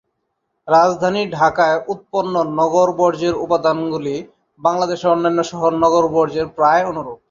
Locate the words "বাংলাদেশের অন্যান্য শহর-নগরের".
4.59-6.13